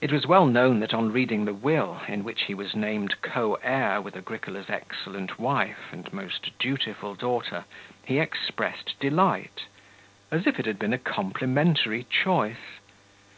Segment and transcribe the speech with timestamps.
[0.00, 3.56] It was well known that on reading the will, in which he was named co
[3.56, 7.66] heir with Agricola's excellent wife and most dutiful daughter,
[8.02, 9.66] he expressed delight,
[10.30, 12.78] as if it had been a complimentary choice.